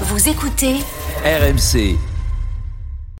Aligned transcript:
Vous 0.00 0.28
écoutez 0.28 0.74
RMC, 1.24 1.96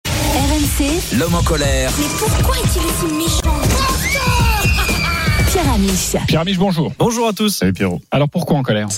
RMC. 0.09 1.17
l'homme 1.19 1.35
en 1.37 1.43
colère. 1.43 1.91
Mais 1.97 2.05
pourquoi 2.19 2.57
est-il 2.57 2.83
si 2.99 3.15
méchant 3.15 3.61
Pierre 5.53 5.73
Amiche. 5.73 6.17
Pierre 6.27 6.41
Amiche, 6.41 6.59
bonjour. 6.59 6.93
Bonjour 6.99 7.29
à 7.29 7.33
tous. 7.33 7.51
Salut 7.51 7.73
Pierrot. 7.73 8.01
Alors 8.11 8.29
pourquoi 8.29 8.57
en 8.59 8.63
colère 8.65 8.89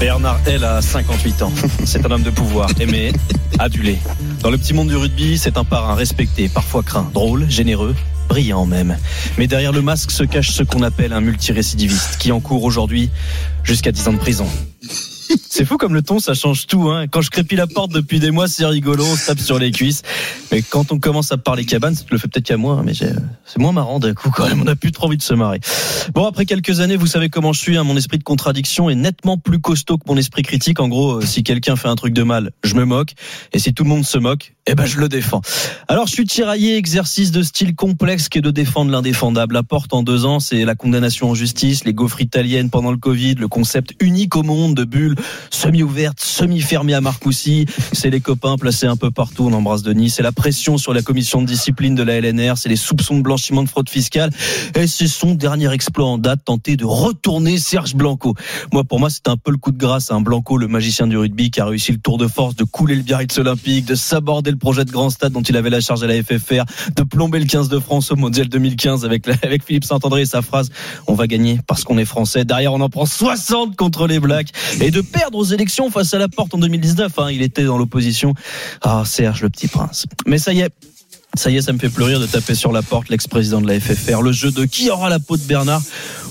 Bernard 0.00 0.40
L 0.46 0.64
a 0.64 0.80
58 0.80 1.42
ans. 1.42 1.52
C'est 1.84 2.04
un 2.06 2.10
homme 2.10 2.22
de 2.22 2.30
pouvoir, 2.30 2.70
aimé, 2.80 3.12
adulé. 3.58 3.98
Dans 4.40 4.50
le 4.50 4.56
petit 4.56 4.72
monde 4.72 4.88
du 4.88 4.96
rugby, 4.96 5.36
c'est 5.36 5.58
un 5.58 5.64
parrain 5.64 5.94
respecté, 5.94 6.48
parfois 6.48 6.82
craint, 6.82 7.08
drôle, 7.12 7.48
généreux, 7.50 7.94
brillant 8.28 8.64
même. 8.64 8.96
Mais 9.36 9.46
derrière 9.46 9.72
le 9.72 9.82
masque 9.82 10.10
se 10.10 10.22
cache 10.24 10.52
ce 10.52 10.62
qu'on 10.62 10.82
appelle 10.82 11.12
un 11.12 11.20
multirécidiviste 11.20 12.16
qui 12.18 12.32
encourt 12.32 12.64
aujourd'hui 12.64 13.10
jusqu'à 13.62 13.92
10 13.92 14.08
ans 14.08 14.12
de 14.14 14.18
prison. 14.18 14.46
C'est 15.48 15.64
fou 15.64 15.76
comme 15.76 15.94
le 15.94 16.02
ton, 16.02 16.18
ça 16.18 16.34
change 16.34 16.66
tout. 16.66 16.90
Hein. 16.90 17.06
Quand 17.08 17.20
je 17.20 17.30
crépille 17.30 17.58
la 17.58 17.66
porte 17.66 17.92
depuis 17.92 18.20
des 18.20 18.30
mois, 18.30 18.48
c'est 18.48 18.64
rigolo, 18.64 19.04
on 19.04 19.16
se 19.16 19.26
tape 19.26 19.38
sur 19.38 19.58
les 19.58 19.70
cuisses. 19.70 20.02
Mais 20.50 20.62
quand 20.62 20.92
on 20.92 20.98
commence 20.98 21.32
à 21.32 21.36
parler 21.36 21.64
cabane, 21.64 21.94
ça 21.94 22.04
le 22.10 22.18
fait 22.18 22.28
peut-être 22.28 22.46
qu'à 22.46 22.56
moi, 22.56 22.76
hein, 22.76 22.82
mais 22.84 22.92
c'est 22.94 23.58
moins 23.58 23.72
marrant 23.72 23.98
d'un 23.98 24.14
coup 24.14 24.30
quand 24.30 24.48
même. 24.48 24.60
On 24.60 24.64
n'a 24.64 24.76
plus 24.76 24.92
trop 24.92 25.06
envie 25.06 25.16
de 25.16 25.22
se 25.22 25.34
marrer. 25.34 25.60
Bon, 26.14 26.26
après 26.26 26.46
quelques 26.46 26.80
années, 26.80 26.96
vous 26.96 27.06
savez 27.06 27.28
comment 27.28 27.52
je 27.52 27.60
suis. 27.60 27.76
hein, 27.76 27.84
mon 27.84 27.96
esprit 27.96 28.18
de 28.18 28.24
contradiction 28.24 28.90
est 28.90 28.94
nettement 28.94 29.38
plus 29.38 29.60
costaud 29.60 29.98
que 29.98 30.04
mon 30.06 30.16
esprit 30.16 30.42
critique. 30.42 30.80
En 30.80 30.88
gros, 30.88 31.18
euh, 31.18 31.26
si 31.26 31.42
quelqu'un 31.42 31.76
fait 31.76 31.88
un 31.88 31.96
truc 31.96 32.12
de 32.14 32.22
mal, 32.22 32.50
je 32.64 32.74
me 32.74 32.84
moque. 32.84 33.12
Et 33.52 33.58
si 33.58 33.74
tout 33.74 33.84
le 33.84 33.90
monde 33.90 34.04
se 34.04 34.18
moque, 34.18 34.54
eh 34.66 34.74
ben 34.74 34.86
je 34.86 34.98
le 34.98 35.08
défends. 35.08 35.40
Alors 35.88 36.06
je 36.06 36.12
suis 36.12 36.24
tiraillé, 36.24 36.76
exercice 36.76 37.32
de 37.32 37.42
style 37.42 37.74
complexe 37.74 38.28
qui 38.28 38.38
est 38.38 38.42
de 38.42 38.50
défendre 38.50 38.90
l'indéfendable. 38.90 39.54
La 39.54 39.62
porte 39.62 39.92
en 39.92 40.02
deux 40.02 40.24
ans, 40.24 40.40
c'est 40.40 40.64
la 40.64 40.74
condamnation 40.74 41.30
en 41.30 41.34
justice, 41.34 41.84
les 41.84 41.94
gaufres 41.94 42.20
italiennes 42.20 42.70
pendant 42.70 42.90
le 42.90 42.96
Covid, 42.96 43.34
le 43.34 43.48
concept 43.48 43.94
unique 44.00 44.36
au 44.36 44.42
monde 44.42 44.74
de 44.74 44.84
bulles 44.84 45.16
semi-ouverte, 45.50 46.20
semi-fermée 46.20 46.94
à 46.94 47.00
Marcoussis. 47.00 47.66
C'est 47.92 48.10
les 48.10 48.20
copains 48.20 48.56
placés 48.56 48.86
un 48.86 48.96
peu 48.96 49.10
partout. 49.10 49.48
On 49.50 49.52
embrasse 49.52 49.82
Denis. 49.82 50.10
C'est 50.10 50.22
la 50.22 50.32
pression 50.32 50.78
sur 50.78 50.94
la 50.94 51.02
commission 51.02 51.42
de 51.42 51.46
discipline 51.46 51.94
de 51.94 52.02
la 52.02 52.20
LNR. 52.20 52.56
C'est 52.56 52.68
les 52.68 52.76
soupçons 52.76 53.16
de 53.16 53.22
blanchiment 53.22 53.62
de 53.62 53.68
fraude 53.68 53.88
fiscale. 53.88 54.30
Et 54.74 54.86
c'est 54.86 55.08
son 55.08 55.34
dernier 55.34 55.72
exploit 55.72 56.06
en 56.06 56.18
date, 56.18 56.40
tenter 56.44 56.76
de 56.76 56.84
retourner 56.84 57.58
Serge 57.58 57.94
Blanco. 57.94 58.34
Moi, 58.72 58.84
pour 58.84 59.00
moi, 59.00 59.10
c'est 59.10 59.28
un 59.28 59.36
peu 59.36 59.50
le 59.50 59.58
coup 59.58 59.72
de 59.72 59.78
grâce 59.78 60.10
à 60.10 60.14
un 60.14 60.20
Blanco, 60.20 60.56
le 60.56 60.68
magicien 60.68 61.06
du 61.06 61.16
rugby, 61.16 61.50
qui 61.50 61.60
a 61.60 61.66
réussi 61.66 61.92
le 61.92 61.98
tour 61.98 62.18
de 62.18 62.26
force 62.26 62.56
de 62.56 62.64
couler 62.64 62.94
le 62.94 63.02
Biarritz 63.02 63.36
olympique, 63.38 63.86
de 63.86 63.94
s'aborder 63.94 64.50
le 64.50 64.58
projet 64.58 64.84
de 64.84 64.90
grand 64.90 65.10
stade 65.10 65.32
dont 65.32 65.42
il 65.42 65.56
avait 65.56 65.70
la 65.70 65.80
charge 65.80 66.02
à 66.02 66.06
la 66.06 66.22
FFR, 66.22 66.64
de 66.96 67.02
plomber 67.02 67.38
le 67.38 67.46
15 67.46 67.68
de 67.68 67.78
France 67.78 68.10
au 68.10 68.16
mondial 68.16 68.48
2015 68.48 69.04
avec, 69.04 69.26
avec 69.42 69.64
Philippe 69.64 69.84
Saint-André 69.84 70.22
et 70.22 70.26
sa 70.26 70.42
phrase 70.42 70.70
on 71.06 71.14
va 71.14 71.26
gagner 71.26 71.60
parce 71.66 71.84
qu'on 71.84 71.98
est 71.98 72.04
français. 72.04 72.44
Derrière, 72.44 72.72
on 72.72 72.80
en 72.80 72.88
prend 72.88 73.06
60 73.06 73.76
contre 73.76 74.06
les 74.06 74.20
Blacks 74.20 74.48
et 74.80 74.90
de 74.90 75.00
perdre 75.02 75.38
aux 75.38 75.44
élections 75.44 75.90
face 75.90 76.14
à 76.14 76.18
la 76.18 76.28
porte 76.28 76.54
en 76.54 76.58
2019. 76.58 77.18
Hein, 77.18 77.30
il 77.30 77.42
était 77.42 77.64
dans 77.64 77.78
l'opposition. 77.78 78.34
Ah, 78.82 79.02
Serge, 79.04 79.42
le 79.42 79.50
petit 79.50 79.68
prince. 79.68 80.06
Mais 80.26 80.38
ça 80.38 80.52
y 80.52 80.60
est. 80.60 80.72
Ça 81.34 81.50
y 81.50 81.56
est, 81.56 81.62
ça 81.62 81.72
me 81.72 81.78
fait 81.78 81.88
pleurir 81.88 82.20
de 82.20 82.26
taper 82.26 82.54
sur 82.54 82.72
la 82.72 82.82
porte 82.82 83.08
l'ex-président 83.08 83.62
de 83.62 83.66
la 83.66 83.80
FFR. 83.80 84.20
Le 84.20 84.32
jeu 84.32 84.50
de 84.50 84.66
qui 84.66 84.90
aura 84.90 85.08
la 85.08 85.18
peau 85.18 85.38
de 85.38 85.42
Bernard? 85.42 85.82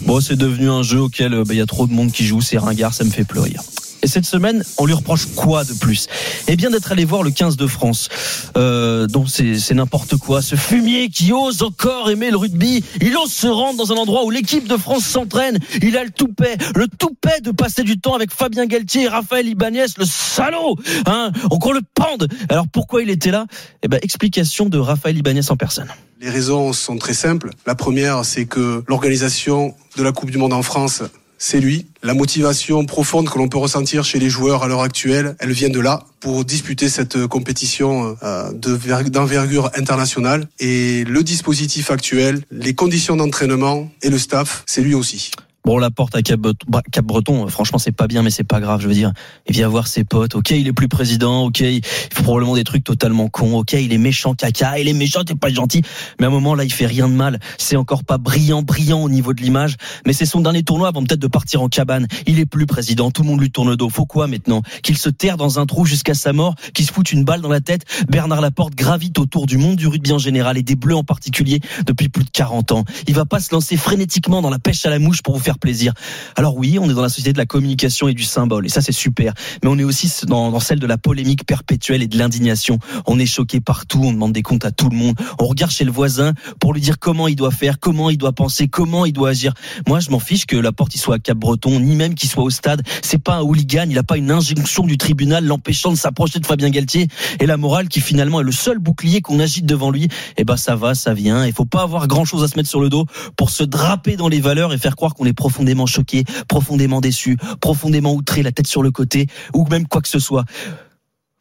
Bon, 0.05 0.22
c'est 0.22 0.36
devenu 0.36 0.69
un 0.69 0.83
jeu 0.83 1.02
auquel 1.02 1.33
euh, 1.33 1.44
bah, 1.44 1.55
il 1.55 1.58
y 1.58 1.61
a 1.61 1.66
trop 1.66 1.88
de 1.88 1.91
monde 1.91 2.11
qui 2.11 2.23
joue. 2.23 2.39
C'est 2.39 2.59
ringard, 2.59 2.94
ça 2.94 3.03
me 3.03 3.09
fait 3.09 3.23
pleurir. 3.23 3.63
Et 4.03 4.07
cette 4.07 4.25
semaine, 4.25 4.63
on 4.77 4.85
lui 4.85 4.94
reproche 4.94 5.27
quoi 5.35 5.63
de 5.63 5.73
plus? 5.73 6.07
Eh 6.47 6.55
bien, 6.55 6.71
d'être 6.71 6.91
allé 6.91 7.05
voir 7.05 7.23
le 7.23 7.31
15 7.31 7.55
de 7.55 7.67
France. 7.67 8.09
Euh, 8.57 9.07
donc 9.07 9.27
c'est 9.30 9.73
n'importe 9.73 10.17
quoi. 10.17 10.41
Ce 10.41 10.55
fumier 10.55 11.09
qui 11.09 11.31
ose 11.33 11.61
encore 11.61 12.09
aimer 12.09 12.31
le 12.31 12.38
rugby, 12.38 12.83
il 12.99 13.16
ose 13.17 13.31
se 13.31 13.47
rendre 13.47 13.77
dans 13.77 13.94
un 13.94 13.97
endroit 13.97 14.25
où 14.25 14.29
l'équipe 14.29 14.67
de 14.67 14.77
France 14.77 15.05
s'entraîne. 15.05 15.59
Il 15.81 15.97
a 15.97 16.03
le 16.03 16.09
toupet, 16.09 16.57
le 16.75 16.88
toupet 16.88 17.41
de 17.41 17.52
passer 17.52 17.83
du 17.83 17.99
temps 17.99 18.16
avec 18.16 18.31
Fabien 18.31 18.66
Galtier 18.66 19.03
et 19.03 19.07
Raphaël 19.07 19.47
Ibanez, 19.47 19.85
le 19.97 20.05
salaud 20.05 20.77
hein 21.05 21.31
On 21.52 21.59
qu'on 21.59 21.72
le 21.72 21.81
pende 21.94 22.27
Alors 22.49 22.66
pourquoi 22.67 23.03
il 23.03 23.09
était 23.09 23.31
là? 23.31 23.45
Eh 23.83 23.88
ben, 23.88 23.99
explication 24.02 24.67
de 24.67 24.77
Raphaël 24.77 25.17
Ibanez 25.17 25.49
en 25.49 25.57
personne. 25.57 25.88
Les 26.22 26.29
raisons 26.29 26.72
sont 26.73 26.97
très 26.97 27.13
simples. 27.16 27.50
La 27.66 27.73
première, 27.75 28.25
c'est 28.25 28.45
que 28.45 28.83
l'organisation 28.88 29.73
de 29.97 30.03
la 30.03 30.12
Coupe 30.12 30.29
du 30.29 30.38
Monde 30.38 30.53
en 30.53 30.62
France, 30.62 31.01
c'est 31.44 31.59
lui. 31.59 31.88
La 32.03 32.13
motivation 32.13 32.85
profonde 32.85 33.28
que 33.28 33.38
l'on 33.40 33.50
peut 33.50 33.57
ressentir 33.57 34.03
chez 34.03 34.19
les 34.19 34.29
joueurs 34.29 34.62
à 34.63 34.68
l'heure 34.68 34.84
actuelle, 34.84 35.35
elle 35.40 35.52
vient 35.52 35.69
de 35.69 35.79
là 35.79 36.06
pour 36.19 36.46
disputer 36.46 36.88
cette 36.88 37.25
compétition 37.25 38.16
euh, 38.22 38.52
de 38.53 38.72
ver- 38.72 39.09
d'envergure 39.09 39.72
internationale. 39.75 40.47
Et 40.59 41.03
le 41.03 41.24
dispositif 41.24 41.90
actuel, 41.90 42.44
les 42.51 42.75
conditions 42.75 43.16
d'entraînement 43.16 43.90
et 44.03 44.09
le 44.09 44.19
staff, 44.19 44.63
c'est 44.68 44.81
lui 44.81 44.94
aussi. 44.94 45.31
Bon, 45.63 45.77
la 45.77 45.91
porte 45.91 46.16
à 46.16 46.23
Cap, 46.23 46.39
bah, 46.39 46.81
euh, 46.97 47.47
franchement, 47.47 47.77
c'est 47.77 47.91
pas 47.91 48.07
bien, 48.07 48.23
mais 48.23 48.31
c'est 48.31 48.44
pas 48.44 48.59
grave. 48.59 48.81
Je 48.81 48.88
veux 48.88 48.95
dire, 48.95 49.13
il 49.47 49.53
vient 49.53 49.67
voir 49.67 49.85
ses 49.85 50.03
potes. 50.03 50.33
Ok, 50.33 50.49
il 50.49 50.67
est 50.67 50.73
plus 50.73 50.88
président. 50.88 51.45
Ok, 51.45 51.59
il 51.59 51.85
fait 51.85 52.23
probablement 52.23 52.55
des 52.55 52.63
trucs 52.63 52.83
totalement 52.83 53.27
cons. 53.27 53.59
Ok, 53.59 53.73
il 53.73 53.94
est 53.94 54.00
méchant, 54.00 54.33
caca. 54.33 54.79
Il 54.79 54.88
est 54.88 54.94
méchant, 54.94 55.23
t'es 55.23 55.35
pas 55.35 55.50
gentil. 55.50 55.83
Mais 56.19 56.25
à 56.25 56.29
un 56.29 56.31
moment 56.31 56.55
là, 56.55 56.63
il 56.63 56.73
fait 56.73 56.88
rien 56.88 57.07
de 57.07 57.13
mal. 57.13 57.39
C'est 57.59 57.75
encore 57.75 58.03
pas 58.03 58.17
brillant, 58.17 58.63
brillant 58.63 59.03
au 59.03 59.09
niveau 59.09 59.35
de 59.35 59.41
l'image. 59.41 59.77
Mais 60.07 60.13
c'est 60.13 60.25
son 60.25 60.41
dernier 60.41 60.63
tournoi 60.63 60.88
avant 60.88 61.03
peut-être 61.03 61.19
de 61.19 61.27
partir 61.27 61.61
en 61.61 61.69
cabane. 61.69 62.07
Il 62.25 62.39
est 62.39 62.47
plus 62.47 62.66
président. 62.66 63.11
Tout 63.11 63.21
le 63.21 63.27
monde 63.27 63.39
lui 63.39 63.51
tourne 63.51 63.69
le 63.69 63.77
dos. 63.77 63.89
Faut 63.89 64.07
quoi 64.07 64.25
maintenant? 64.25 64.63
Qu'il 64.81 64.97
se 64.97 65.09
terre 65.09 65.38
dans 65.38 65.59
un 65.59 65.67
trou 65.67 65.85
jusqu'à 65.85 66.16
sa 66.16 66.33
mort, 66.33 66.55
qu'il 66.73 66.88
se 66.88 66.91
foute 66.91 67.11
une 67.11 67.23
balle 67.23 67.41
dans 67.41 67.50
la 67.50 67.61
tête. 67.61 67.83
Bernard 68.09 68.41
Laporte 68.41 68.73
gravite 68.73 69.19
autour 69.19 69.45
du 69.45 69.57
monde 69.57 69.75
du 69.75 69.88
rugby 69.88 70.11
en 70.11 70.17
général 70.17 70.57
et 70.57 70.63
des 70.63 70.75
Bleus 70.75 70.95
en 70.95 71.03
particulier 71.03 71.59
depuis 71.85 72.09
plus 72.09 72.23
de 72.23 72.31
40 72.31 72.71
ans. 72.71 72.83
Il 73.07 73.13
va 73.13 73.25
pas 73.25 73.39
se 73.39 73.53
lancer 73.53 73.77
frénétiquement 73.77 74.41
dans 74.41 74.50
la 74.50 74.57
pêche 74.57 74.85
à 74.88 74.89
la 74.89 74.97
mouche 74.97 75.21
pour 75.21 75.35
vous 75.35 75.44
faire 75.44 75.50
plaisir. 75.57 75.94
Alors 76.35 76.56
oui, 76.57 76.78
on 76.79 76.89
est 76.89 76.94
dans 76.94 77.01
la 77.01 77.09
société 77.09 77.34
de 77.34 77.38
la 77.38 77.45
communication 77.45 78.07
et 78.07 78.13
du 78.13 78.23
symbole, 78.23 78.66
et 78.66 78.69
ça 78.69 78.81
c'est 78.81 78.91
super. 78.91 79.34
Mais 79.63 79.69
on 79.69 79.78
est 79.78 79.84
aussi 79.84 80.12
dans, 80.28 80.51
dans 80.51 80.59
celle 80.59 80.79
de 80.79 80.88
la 80.88 80.97
polémique 80.97 81.45
perpétuelle 81.45 82.01
et 82.01 82.07
de 82.07 82.17
l'indignation. 82.17 82.79
On 83.06 83.19
est 83.19 83.25
choqué 83.25 83.59
partout, 83.59 84.01
on 84.03 84.12
demande 84.12 84.34
des 84.34 84.41
comptes 84.41 84.66
à 84.66 84.72
tout 84.72 84.89
le 84.89 84.97
monde. 84.97 85.16
On 85.39 85.47
regarde 85.47 85.72
chez 85.72 85.84
le 85.84 85.91
voisin 85.91 86.34
pour 86.59 86.73
lui 86.73 86.81
dire 86.81 87.00
comment 87.00 87.28
il 87.28 87.35
doit 87.35 87.51
faire, 87.51 87.79
comment 87.79 88.09
il 88.09 88.17
doit 88.17 88.34
penser, 88.34 88.67
comment 88.67 89.06
il 89.06 89.13
doit 89.13 89.29
agir. 89.29 89.53
Moi, 89.88 90.00
je 90.00 90.09
m'en 90.09 90.19
fiche 90.19 90.45
que 90.45 90.56
la 90.56 90.72
porte 90.72 90.95
il 90.95 91.00
soit 91.00 91.16
à 91.16 91.19
Cap-Breton, 91.19 91.79
ni 91.79 91.95
même 91.95 92.16
qu'il 92.16 92.29
soit 92.29 92.44
au 92.44 92.50
stade. 92.50 92.81
C'est 93.01 93.22
pas 93.22 93.35
un 93.35 93.41
hooligan, 93.41 93.85
il 93.89 93.97
a 93.97 94.03
pas 94.03 94.18
une 94.18 94.31
injonction 94.31 94.85
du 94.85 94.97
tribunal 94.97 95.45
l'empêchant 95.45 95.91
de 95.91 95.97
s'approcher 95.97 96.39
de 96.39 96.45
Fabien 96.45 96.69
Galtier. 96.69 97.07
Et 97.39 97.45
la 97.45 97.57
morale 97.57 97.88
qui 97.88 98.01
finalement 98.01 98.41
est 98.41 98.44
le 98.44 98.51
seul 98.51 98.79
bouclier 98.79 99.22
qu'on 99.22 99.39
agite 99.39 99.66
devant 99.66 99.91
lui, 99.91 100.07
eh 100.38 100.44
ben 100.44 100.57
ça 100.57 100.75
va, 100.75 100.95
ça 100.95 101.13
vient. 101.13 101.45
Il 101.45 101.53
faut 101.53 101.66
pas 101.66 101.83
avoir 101.83 102.07
grand 102.07 102.25
chose 102.25 102.44
à 102.44 102.47
se 102.47 102.57
mettre 102.57 102.69
sur 102.69 102.81
le 102.81 102.89
dos 102.89 103.06
pour 103.35 103.50
se 103.50 103.63
draper 103.63 104.16
dans 104.16 104.28
les 104.28 104.39
valeurs 104.39 104.73
et 104.73 104.78
faire 104.78 104.95
croire 104.95 105.13
qu'on 105.13 105.25
est 105.25 105.33
profondément 105.41 105.88
choqué, 105.88 106.24
profondément 106.47 107.02
déçu, 107.02 107.35
profondément 107.62 108.13
outré, 108.13 108.44
la 108.44 108.52
tête 108.52 108.68
sur 108.68 108.84
le 108.84 108.91
côté, 108.91 109.25
ou 109.56 109.66
même 109.66 109.88
quoi 109.88 110.00
que 110.00 110.07
ce 110.07 110.19
soit. 110.19 110.46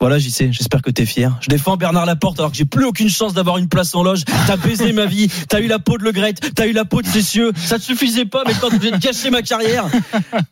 Voilà, 0.01 0.19
j'y 0.19 0.31
sais, 0.31 0.51
j'espère 0.51 0.81
que 0.81 0.91
t'es 0.91 1.05
fier. 1.05 1.37
Je 1.43 1.51
défends 1.51 1.77
Bernard 1.77 2.07
Laporte 2.07 2.39
alors 2.39 2.51
que 2.51 2.57
j'ai 2.57 2.65
plus 2.65 2.87
aucune 2.87 3.11
chance 3.11 3.35
d'avoir 3.35 3.59
une 3.59 3.69
place 3.69 3.95
en 3.95 4.03
loge. 4.03 4.25
T'as 4.47 4.57
baisé 4.57 4.95
ma 4.95 5.05
vie, 5.05 5.29
t'as 5.47 5.61
eu 5.61 5.67
la 5.67 5.79
peau 5.79 5.99
de 5.99 6.05
Le 6.05 6.13
Gret, 6.13 6.33
t'as 6.33 6.67
eu 6.67 6.73
la 6.73 6.87
peau 6.87 7.03
de 7.03 7.07
Cessieux. 7.07 7.53
Ça 7.55 7.79
te 7.79 7.83
suffisait 7.83 8.25
pas, 8.25 8.43
mais 8.47 8.55
quand 8.59 8.71
tu 8.71 8.79
viens 8.79 8.93
de 8.93 8.97
gâcher 8.97 9.29
ma 9.29 9.43
carrière. 9.43 9.85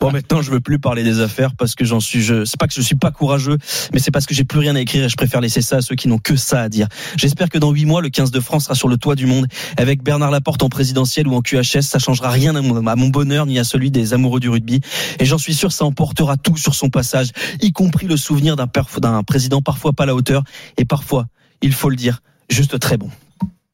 Bon, 0.00 0.12
maintenant, 0.12 0.42
je 0.42 0.50
veux 0.50 0.60
plus 0.60 0.78
parler 0.78 1.02
des 1.02 1.20
affaires 1.20 1.54
parce 1.56 1.74
que 1.74 1.86
j'en 1.86 1.98
suis, 1.98 2.20
je, 2.20 2.44
c'est 2.44 2.58
pas 2.60 2.66
que 2.66 2.74
je 2.74 2.82
suis 2.82 2.94
pas 2.94 3.10
courageux, 3.10 3.56
mais 3.94 4.00
c'est 4.00 4.10
parce 4.10 4.26
que 4.26 4.34
j'ai 4.34 4.44
plus 4.44 4.58
rien 4.58 4.76
à 4.76 4.80
écrire 4.80 5.04
et 5.04 5.08
je 5.08 5.16
préfère 5.16 5.40
laisser 5.40 5.62
ça 5.62 5.76
à 5.76 5.80
ceux 5.80 5.94
qui 5.94 6.08
n'ont 6.08 6.18
que 6.18 6.36
ça 6.36 6.60
à 6.60 6.68
dire. 6.68 6.86
J'espère 7.16 7.48
que 7.48 7.56
dans 7.56 7.70
huit 7.70 7.86
mois, 7.86 8.02
le 8.02 8.10
15 8.10 8.30
de 8.30 8.40
France 8.40 8.64
sera 8.64 8.74
sur 8.74 8.88
le 8.88 8.98
toit 8.98 9.14
du 9.14 9.24
monde 9.24 9.46
avec 9.78 10.02
Bernard 10.02 10.30
Laporte 10.30 10.62
en 10.62 10.68
présidentiel 10.68 11.26
ou 11.26 11.34
en 11.34 11.40
QHS. 11.40 11.82
Ça 11.82 11.98
changera 11.98 12.28
rien 12.28 12.54
à 12.54 12.60
mon, 12.60 13.08
bonheur 13.08 13.46
ni 13.46 13.58
à 13.58 13.64
celui 13.64 13.90
des 13.90 14.12
amoureux 14.12 14.40
du 14.40 14.50
rugby. 14.50 14.82
Et 15.20 15.24
j'en 15.24 15.38
suis 15.38 15.54
sûr, 15.54 15.72
ça 15.72 15.86
emportera 15.86 16.36
tout 16.36 16.58
sur 16.58 16.74
son 16.74 16.90
passage, 16.90 17.28
y 17.62 17.72
compris 17.72 18.06
le 18.06 18.18
souvenir 18.18 18.56
d'un, 18.56 18.68
d'un 19.00 19.22
parfois 19.64 19.92
pas 19.92 20.06
la 20.06 20.14
hauteur 20.14 20.42
et 20.76 20.84
parfois, 20.84 21.26
il 21.62 21.72
faut 21.72 21.90
le 21.90 21.96
dire, 21.96 22.22
juste 22.48 22.78
très 22.78 22.96
bon. 22.96 23.10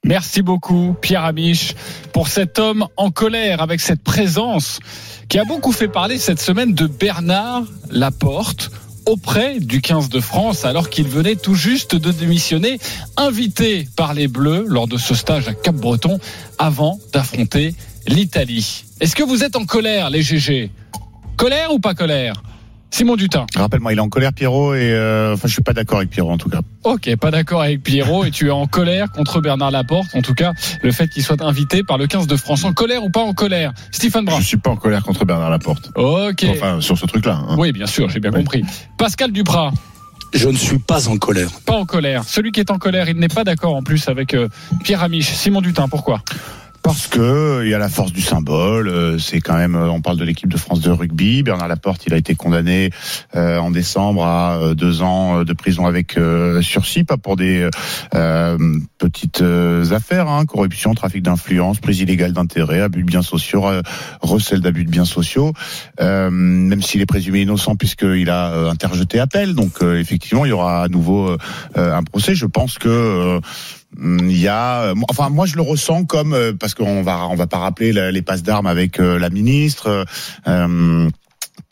Merci 0.05 0.43
beaucoup 0.43 0.95
Pierre 1.01 1.25
Amiche 1.25 1.75
pour 2.13 2.29
cet 2.29 2.59
homme 2.59 2.87
en 2.99 3.11
colère 3.11 3.63
avec 3.63 3.81
cette 3.81 4.03
présence 4.03 4.81
qui 5.31 5.39
a 5.39 5.45
beaucoup 5.45 5.73
fait 5.73 5.89
parler 5.89 6.19
cette 6.19 6.41
semaine 6.41 6.75
de 6.75 6.87
Bernard 6.87 7.65
Laporte 7.91 8.71
auprès 9.07 9.61
du 9.61 9.81
15 9.81 10.11
de 10.11 10.21
France 10.21 10.67
alors 10.67 10.91
qu'il 10.91 11.09
venait 11.09 11.37
tout 11.37 11.55
juste 11.55 11.95
de 11.95 12.11
démissionner, 12.11 12.79
invité 13.17 13.89
par 13.97 14.13
les 14.13 14.29
Bleus 14.29 14.67
lors 14.69 14.89
de 14.89 14.99
ce 14.99 15.15
stage 15.15 15.49
à 15.49 15.55
Cap-Breton 15.55 16.19
avant 16.59 16.99
d'affronter 17.13 17.75
l'Italie. 18.07 18.85
Est-ce 19.01 19.17
que 19.17 19.23
vous 19.23 19.43
êtes 19.43 19.57
en 19.57 19.65
colère 19.65 20.11
les 20.11 20.23
GG 20.23 20.71
Colère 21.37 21.73
ou 21.73 21.79
pas 21.79 21.95
colère? 21.95 22.35
Simon 22.95 23.17
Dutin. 23.17 23.45
Rappelle-moi, 23.57 23.93
il 23.93 23.97
est 23.99 24.01
en 24.01 24.09
colère, 24.09 24.33
Pierrot, 24.33 24.73
et 24.75 24.93
euh, 24.93 25.35
enfin, 25.35 25.49
je 25.49 25.53
suis 25.53 25.63
pas 25.63 25.73
d'accord 25.73 25.99
avec 25.99 26.11
Pierrot 26.11 26.31
en 26.31 26.39
tout 26.39 26.49
cas. 26.49 26.61
Ok, 26.85 27.17
pas 27.17 27.33
d'accord 27.33 27.61
avec 27.63 27.83
Pierrot 27.83 28.25
et 28.25 28.31
tu 28.31 28.47
es 28.47 28.51
en 28.53 28.69
colère 28.69 29.11
contre 29.11 29.41
Bernard 29.41 29.73
Laporte. 29.73 30.15
En 30.15 30.23
tout 30.23 30.35
cas, 30.35 30.53
le 30.81 30.93
fait 30.93 31.09
qu'il 31.09 31.25
soit 31.25 31.43
invité 31.43 31.83
par 31.83 31.99
le 31.99 32.07
15 32.07 32.29
de 32.29 32.37
France. 32.37 32.63
En 32.65 32.73
colère 32.73 33.03
ou 33.03 33.11
pas 33.11 33.23
en 33.23 33.33
colère? 33.33 33.73
Stéphane 33.91 34.25
Brun. 34.25 34.39
Je 34.39 34.45
suis 34.47 34.59
pas 34.59 34.71
en 34.71 34.77
colère 34.77 35.03
contre 35.03 35.25
Bernard 35.25 35.51
Laporte. 35.51 35.91
Ok. 35.97 36.47
Enfin, 36.51 36.81
sur 36.81 36.97
ce 36.97 37.05
truc-là. 37.07 37.41
hein. 37.49 37.57
Oui, 37.59 37.73
bien 37.73 37.87
sûr, 37.87 38.09
j'ai 38.11 38.21
bien 38.21 38.31
Oui. 38.31 38.39
compris. 38.45 38.63
Pascal 38.97 39.33
Duprat, 39.33 39.73
Je 40.33 40.49
ne 40.49 40.57
suis 40.57 40.79
pas 40.79 41.09
en 41.09 41.17
colère. 41.19 41.49
pas 41.67 41.75
en 41.75 41.87
colère. 41.87 42.23
Celui 42.25 42.53
qui 42.53 42.61
est 42.61 42.71
en 42.71 42.79
colère, 42.79 43.09
il 43.09 43.17
n'est 43.17 43.27
pas 43.27 43.43
d'accord 43.43 43.75
en 43.75 43.83
plus 43.83 44.09
avec 44.09 44.35
euh, 44.35 44.49
Pierre 44.85 45.03
Amiche. 45.03 45.33
Simon 45.33 45.63
Dutin, 45.63 45.89
pourquoi? 45.89 46.23
Parce 46.85 47.07
que 47.07 47.63
il 47.65 47.71
y 47.71 47.75
a 47.75 47.79
la 47.79 47.89
force 47.89 48.13
du 48.13 48.21
symbole. 48.21 48.89
euh, 48.89 49.19
C'est 49.19 49.41
quand 49.41 49.57
même, 49.57 49.75
euh, 49.75 49.89
on 49.89 50.03
parle 50.03 50.19
de 50.19 50.25
l'équipe 50.25 50.51
de 50.53 50.59
France 50.59 50.83
de 50.83 50.91
rugby. 50.91 51.43
Bernard 51.43 51.67
Laporte, 51.67 52.05
il 52.07 52.13
a 52.13 52.19
été 52.19 52.35
condamné 52.35 52.91
euh, 53.35 53.57
en 53.59 53.71
décembre 53.71 54.23
à 54.23 54.59
euh, 54.59 54.75
deux 54.75 55.01
ans 55.01 55.39
euh, 55.39 55.45
de 55.45 55.55
prison 55.55 55.87
avec 55.87 56.19
euh, 56.19 56.61
sursis, 56.61 57.03
pas 57.03 57.17
pour 57.17 57.37
des 57.37 57.71
euh, 58.15 58.59
petites 58.99 59.41
euh, 59.41 59.91
affaires, 59.93 60.29
hein, 60.29 60.45
corruption, 60.45 60.93
trafic 60.93 61.23
d'influence, 61.23 61.81
prise 61.81 62.01
illégale 62.01 62.35
d'intérêt, 62.35 62.83
abus 62.83 63.01
de 63.03 63.07
biens 63.07 63.23
sociaux, 63.23 63.67
euh, 63.67 63.81
recel 64.21 64.61
d'abus 64.61 64.85
de 64.85 64.91
biens 64.91 65.07
sociaux. 65.07 65.55
Euh, 66.03 66.29
même 66.29 66.83
s'il 66.83 67.01
est 67.01 67.07
présumé 67.07 67.41
innocent 67.41 67.77
puisqu'il 67.77 68.29
a 68.29 68.53
euh, 68.53 68.71
interjeté 68.71 69.19
appel, 69.21 69.55
donc 69.55 69.81
euh, 69.81 69.99
effectivement, 69.99 70.45
il 70.45 70.51
y 70.51 70.53
aura 70.53 70.83
à 70.83 70.89
nouveau 70.89 71.31
euh, 71.31 71.39
euh, 71.79 71.97
un 71.97 72.03
procès. 72.03 72.35
Je 72.35 72.45
pense 72.45 72.77
que 72.77 72.91
euh, 72.91 73.41
il 74.01 74.37
y 74.37 74.49
a, 74.49 74.83
euh, 74.83 74.95
enfin 75.09 75.29
moi 75.29 75.47
je 75.47 75.57
le 75.57 75.63
ressens 75.63 76.05
comme 76.05 76.35
euh, 76.35 76.53
parce 76.53 76.75
qu'on 76.75 77.03
va 77.03 77.29
on 77.29 77.37
va 77.37 77.47
pas 77.47 77.59
rappeler 77.59 77.93
les 77.93 78.23
passes 78.23 78.43
d'armes 78.43 78.67
avec 78.67 78.99
euh, 78.99 79.19
la 79.19 79.31
ministre. 79.31 80.05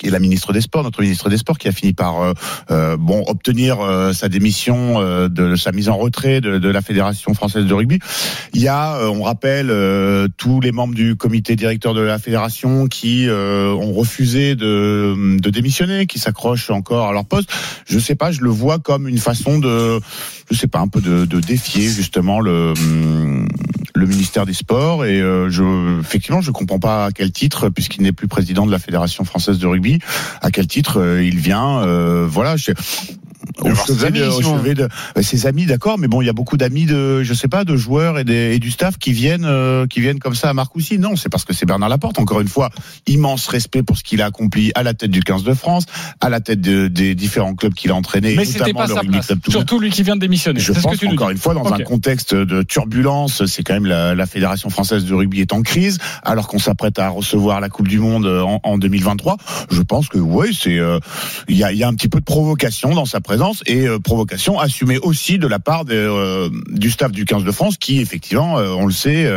Est 0.03 0.11
la 0.11 0.19
ministre 0.19 0.53
des 0.53 0.61
Sports, 0.61 0.83
notre 0.83 1.01
ministre 1.01 1.29
des 1.29 1.37
Sports, 1.37 1.59
qui 1.59 1.69
a 1.69 1.73
fini 1.73 1.93
par 1.93 2.21
euh, 2.21 2.33
euh, 2.71 2.97
bon 2.97 3.25
obtenir 3.27 3.81
euh, 3.81 4.13
sa 4.13 4.29
démission, 4.29 5.01
euh, 5.01 5.29
de 5.29 5.55
sa 5.57 5.73
mise 5.73 5.89
en 5.89 5.97
retrait 5.97 6.41
de, 6.41 6.59
de 6.59 6.69
la 6.69 6.83
Fédération 6.83 7.35
française 7.35 7.67
de 7.67 7.75
rugby. 7.75 7.99
Il 8.53 8.63
y 8.63 8.69
a, 8.69 8.97
euh, 8.97 9.09
on 9.09 9.23
rappelle, 9.23 9.71
euh, 9.71 10.29
tous 10.37 10.61
les 10.61 10.73
membres 10.73 10.95
du 10.95 11.17
comité 11.17 11.57
directeur 11.57 11.95
de 11.95 12.01
la 12.01 12.19
fédération 12.19 12.87
qui 12.87 13.29
ont 13.31 13.93
refusé 13.93 14.55
de, 14.55 15.39
de 15.39 15.51
démissionner, 15.51 16.07
qui 16.07 16.19
s'accrochent 16.19 16.71
encore 16.71 17.09
à 17.09 17.13
leur 17.13 17.25
poste. 17.25 17.51
Je 17.87 17.99
sais 17.99 18.15
pas, 18.15 18.33
je 18.33 18.41
le 18.41 18.51
vois 18.51 18.79
comme 18.79 19.09
une 19.09 19.19
façon 19.19 19.59
de, 19.59 20.01
je 20.51 20.57
sais 20.57 20.67
pas, 20.67 20.81
un 20.81 20.89
peu 20.89 21.01
de, 21.01 21.25
de 21.25 21.41
défier 21.41 21.89
justement 21.89 22.41
le 22.41 22.73
hum, 22.73 23.49
le 24.03 24.09
ministère 24.09 24.47
des 24.47 24.53
Sports 24.53 25.05
et 25.05 25.21
euh, 25.21 25.49
je 25.49 26.01
effectivement 26.01 26.41
je 26.41 26.51
comprends 26.51 26.81
pas 26.81 27.07
à 27.07 27.13
quel 27.13 27.31
titre 27.31 27.69
puisqu'il 27.69 28.03
n'est 28.03 28.13
plus 28.13 28.27
président 28.27 28.67
de 28.67 28.73
la 28.73 28.81
fédération 28.81 29.25
française 29.25 29.59
de 29.59 29.67
rugby 29.67 30.01
à 30.41 30.51
quel 30.51 30.67
titre 30.67 31.01
euh, 31.01 31.25
il 31.25 31.39
vient 31.39 31.79
euh, 31.83 32.27
voilà 32.29 32.57
au 33.71 33.75
chevet 33.75 34.07
amis, 34.09 34.19
de, 34.21 34.25
au 34.27 34.43
sinon. 34.43 34.59
chevet 34.59 34.75
de 34.75 34.89
euh, 35.17 35.23
ses 35.23 35.47
amis 35.47 35.67
d'accord 35.67 35.99
mais 35.99 36.09
bon 36.09 36.21
il 36.23 36.27
y 36.27 36.29
a 36.29 36.33
beaucoup 36.33 36.57
d'amis 36.57 36.87
de 36.87 37.23
je 37.23 37.35
sais 37.35 37.49
pas 37.49 37.65
de 37.65 37.77
joueurs 37.77 38.19
et, 38.19 38.25
des, 38.25 38.55
et 38.55 38.59
du 38.59 38.71
staff 38.71 38.99
qui 38.99 39.13
viennent 39.13 39.45
euh, 39.45 39.87
qui 39.87 40.01
viennent 40.01 40.19
comme 40.19 40.35
ça 40.35 40.51
à 40.51 40.55
Marcoussis 40.55 40.99
non 40.99 41.17
c'est 41.17 41.29
parce 41.29 41.45
que 41.45 41.53
c'est 41.53 41.67
Bernard 41.67 41.89
Laporte 41.89 42.19
encore 42.19 42.41
une 42.41 42.49
fois 42.49 42.71
immense 43.07 43.49
respect 43.49 43.83
pour 43.83 43.97
ce 43.97 44.03
qu'il 44.03 44.23
a 44.23 44.27
accompli 44.27 44.73
à 44.75 44.83
la 44.83 44.95
tête 44.95 45.11
du 45.11 45.21
15 45.23 45.43
de 45.45 45.55
France 45.55 45.85
à 46.21 46.29
la 46.29 46.41
tête 46.41 46.61
de- 46.61 46.89
des 46.89 47.15
différents 47.15 47.55
clubs 47.55 47.75
qu'il 47.75 47.91
a 47.91 47.95
entraînés 47.95 48.35
Mais 48.37 48.45
notamment 48.45 48.81
pas 48.81 48.87
le 48.87 48.95
Rugby. 48.95 49.19
Club. 49.21 49.39
Surtout 49.49 49.79
lui 49.79 49.91
qui 49.91 50.03
vient 50.03 50.17
de 50.17 50.21
démissionner. 50.21 50.61
Je 50.61 50.73
pense 50.73 50.97
que 50.97 51.07
encore 51.07 51.31
une 51.31 51.39
fois 51.39 51.55
dans 51.55 51.73
un 51.73 51.79
contexte 51.81 52.35
de 52.35 52.63
turbulence, 52.63 53.45
c'est 53.47 53.63
quand 53.63 53.75
même 53.75 53.87
la, 53.87 54.15
la 54.15 54.27
fédération 54.27 54.71
française 54.71 55.05
de 55.05 55.15
rugby 55.15 55.41
est 55.41 55.53
en 55.53 55.63
crise, 55.63 55.99
alors 56.23 56.49
qu'on 56.49 56.59
s'apprête 56.59 56.99
à 56.99 57.09
recevoir 57.09 57.61
la 57.61 57.69
Coupe 57.69 57.89
du 57.89 57.99
Monde 57.99 58.27
en, 58.27 58.61
en 58.63 58.79
2023. 58.79 59.37
Je 59.71 59.83
pense 59.83 60.09
que 60.09 60.19
oui, 60.19 60.57
c'est 60.59 60.79
euh, 60.79 60.99
il 61.49 61.57
y, 61.57 61.65
a, 61.65 61.73
il 61.73 61.79
y 61.79 61.85
a 61.85 61.89
un 61.89 61.95
petit 61.95 62.09
peu 62.09 62.19
de 62.21 62.25
provocation 62.25 62.95
dans 62.95 63.05
sa 63.05 63.21
présence 63.21 63.52
et 63.67 63.87
euh, 63.87 63.99
provocation 63.99 64.59
assumée 64.59 64.99
aussi 64.99 65.39
de 65.39 65.47
la 65.47 65.59
part 65.59 65.85
euh, 65.91 66.49
du 66.71 66.91
staff 66.91 67.13
du 67.13 67.25
15 67.25 67.45
de 67.45 67.51
France 67.53 67.77
qui 67.77 68.01
effectivement, 68.01 68.59
euh, 68.59 68.69
on 68.71 68.87
le 68.87 68.93
sait, 68.93 69.29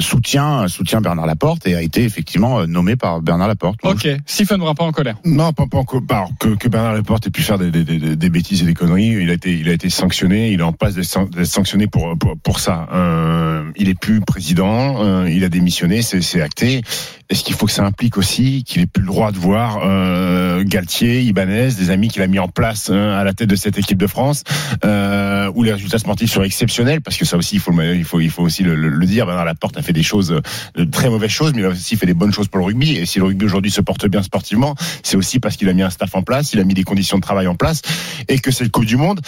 soutient 0.00 0.68
soutient 0.68 1.00
Bernard 1.00 1.26
Laporte 1.26 1.66
et 1.66 1.74
a 1.74 1.82
été 1.82 2.04
effectivement 2.04 2.66
nommé 2.66 2.96
par 2.96 3.20
Bernard 3.20 3.48
Laporte. 3.48 3.78
Ok, 3.82 4.08
Stephen 4.26 4.60
ne 4.60 4.72
pas 4.74 4.84
en 4.84 4.92
colère. 4.92 5.16
Non, 5.24 5.52
pas, 5.52 5.66
pas 5.66 5.78
encore. 5.78 6.02
Alors, 6.10 6.30
que, 6.38 6.54
que 6.56 6.68
Bernard 6.68 6.94
Laporte 6.94 7.26
ait 7.26 7.30
pu 7.30 7.42
faire 7.42 7.58
des, 7.58 7.70
des, 7.70 7.84
des, 7.84 8.16
des 8.16 8.30
bêtises 8.30 8.62
et 8.62 8.66
des 8.66 8.74
conneries, 8.74 9.16
il 9.22 9.30
a 9.30 9.34
été, 9.34 9.52
il 9.52 9.68
a 9.68 9.72
été 9.72 9.88
sanctionné, 9.90 10.50
il 10.50 10.60
est 10.60 10.62
en 10.62 10.72
passe 10.72 10.94
d'être 10.94 11.04
san- 11.06 11.28
d'être 11.28 11.46
sanctionné 11.46 11.86
pour, 11.86 12.16
pour, 12.18 12.36
pour 12.38 12.60
ça. 12.60 12.88
Euh, 12.92 13.70
il 13.76 13.88
est 13.88 13.98
plus 13.98 14.20
président, 14.20 15.02
euh, 15.04 15.30
il 15.30 15.44
a 15.44 15.48
démissionné, 15.48 16.02
c'est 16.02 16.20
c'est 16.20 16.40
acté. 16.42 16.82
Est-ce 17.28 17.42
qu'il 17.42 17.54
faut 17.54 17.66
que 17.66 17.72
ça 17.72 17.84
implique 17.84 18.18
aussi 18.18 18.62
qu'il 18.64 18.82
ait 18.82 18.86
plus 18.86 19.02
le 19.02 19.08
droit 19.08 19.32
de 19.32 19.38
voir 19.38 19.80
euh, 19.84 20.62
Galtier, 20.64 21.22
Ibanez, 21.22 21.70
des 21.76 21.90
amis 21.90 22.08
qu'il 22.08 22.22
a 22.22 22.28
mis 22.28 22.38
en 22.38 22.46
place 22.48 22.88
à 22.96 23.24
la 23.24 23.32
tête 23.32 23.48
de 23.48 23.56
cette 23.56 23.78
équipe 23.78 23.98
de 23.98 24.06
France, 24.06 24.42
euh, 24.84 25.50
où 25.54 25.62
les 25.62 25.72
résultats 25.72 25.98
sportifs 25.98 26.32
sont 26.32 26.42
exceptionnels, 26.42 27.00
parce 27.00 27.16
que 27.16 27.24
ça 27.24 27.36
aussi, 27.36 27.56
il 27.56 27.60
faut, 27.60 27.72
il 27.80 28.04
faut, 28.04 28.20
il 28.20 28.30
faut 28.30 28.42
aussi 28.42 28.62
le, 28.62 28.74
le- 28.74 28.88
le 28.88 29.06
dire. 29.06 29.26
Bernard 29.26 29.44
Laporte 29.44 29.76
a 29.76 29.82
fait 29.82 29.92
des 29.92 30.02
choses, 30.02 30.40
de 30.74 30.84
très 30.84 31.08
mauvaises 31.10 31.30
choses, 31.30 31.52
mais 31.54 31.62
il 31.62 31.64
a 31.66 31.68
aussi 31.70 31.96
fait 31.96 32.06
des 32.06 32.14
bonnes 32.14 32.32
choses 32.32 32.48
pour 32.48 32.58
le 32.58 32.64
rugby. 32.64 32.96
Et 32.96 33.06
si 33.06 33.18
le 33.18 33.24
rugby 33.26 33.44
aujourd'hui 33.44 33.70
se 33.70 33.80
porte 33.80 34.06
bien 34.06 34.22
sportivement, 34.22 34.74
c'est 35.02 35.16
aussi 35.16 35.40
parce 35.40 35.56
qu'il 35.56 35.68
a 35.68 35.72
mis 35.72 35.82
un 35.82 35.90
staff 35.90 36.14
en 36.14 36.22
place, 36.22 36.52
il 36.52 36.60
a 36.60 36.64
mis 36.64 36.74
des 36.74 36.84
conditions 36.84 37.16
de 37.18 37.22
travail 37.22 37.46
en 37.46 37.54
place, 37.54 37.82
et 38.28 38.38
que 38.38 38.50
cette 38.50 38.70
Coupe 38.70 38.86
du 38.86 38.96
Monde, 38.96 39.20